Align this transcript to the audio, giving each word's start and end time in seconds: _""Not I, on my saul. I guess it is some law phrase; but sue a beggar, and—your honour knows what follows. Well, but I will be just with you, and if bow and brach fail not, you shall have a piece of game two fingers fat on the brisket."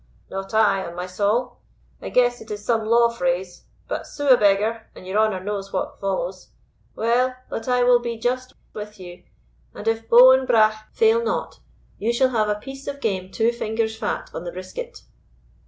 _""Not 0.31 0.51
I, 0.55 0.83
on 0.83 0.95
my 0.95 1.05
saul. 1.05 1.61
I 2.01 2.09
guess 2.09 2.41
it 2.41 2.49
is 2.49 2.65
some 2.65 2.87
law 2.87 3.07
phrase; 3.09 3.65
but 3.87 4.07
sue 4.07 4.29
a 4.29 4.35
beggar, 4.35 4.87
and—your 4.95 5.15
honour 5.19 5.43
knows 5.43 5.71
what 5.71 5.99
follows. 5.99 6.47
Well, 6.95 7.35
but 7.51 7.67
I 7.67 7.83
will 7.83 7.99
be 7.99 8.17
just 8.17 8.53
with 8.73 8.99
you, 8.99 9.21
and 9.75 9.87
if 9.87 10.09
bow 10.09 10.31
and 10.31 10.47
brach 10.47 10.73
fail 10.91 11.23
not, 11.23 11.59
you 11.99 12.11
shall 12.13 12.29
have 12.29 12.49
a 12.49 12.55
piece 12.55 12.87
of 12.87 12.99
game 12.99 13.29
two 13.31 13.51
fingers 13.51 13.95
fat 13.95 14.31
on 14.33 14.43
the 14.43 14.51
brisket." 14.51 15.03